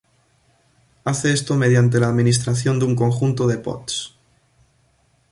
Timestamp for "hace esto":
1.05-1.53